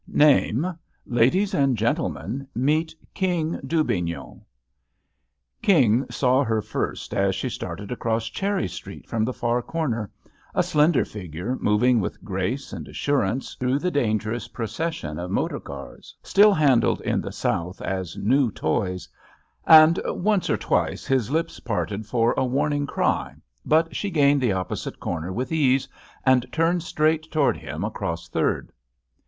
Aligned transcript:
Name? 0.07 0.65
Ladies 1.05 1.53
and 1.53 1.77
gentlemen, 1.77 2.47
meet 2.55 2.95
King 3.13 3.59
Dubignon. 3.63 4.41
King 5.61 6.07
saw 6.09 6.43
her 6.43 6.59
first 6.59 7.13
as 7.13 7.35
she 7.35 7.49
started 7.49 7.91
across 7.91 8.25
Cherry 8.27 8.67
Street 8.67 9.07
from 9.07 9.23
the 9.23 9.31
far 9.31 9.61
comer, 9.61 10.09
a 10.55 10.63
slender 10.63 11.05
figure 11.05 11.55
moving 11.61 11.99
with 11.99 12.23
grace 12.23 12.73
and 12.73 12.87
assurance 12.87 13.53
through 13.59 13.77
the 13.77 13.91
dangerous 13.91 14.47
procession 14.47 15.19
of 15.19 15.29
motor 15.29 15.59
cars, 15.59 16.15
still 16.23 16.55
handled 16.55 17.01
in 17.01 17.21
the 17.21 17.31
South 17.31 17.79
as 17.79 18.17
new 18.17 18.49
toys, 18.49 19.07
and 19.67 19.99
once 20.07 20.49
or 20.49 20.57
twice 20.57 21.05
his 21.05 21.29
lips 21.29 21.59
parted 21.59 22.07
for 22.07 22.33
a 22.35 22.43
warn 22.43 22.73
ing 22.73 22.87
cry, 22.87 23.35
but 23.63 23.95
she 23.95 24.09
gained 24.09 24.41
the 24.41 24.51
opposite 24.53 24.99
corner 24.99 25.31
with 25.31 25.51
ease 25.51 25.87
and 26.25 26.51
turned 26.51 26.81
straight 26.81 27.31
toward 27.31 27.55
him 27.55 27.83
across 27.83 28.27
Third. 28.27 28.71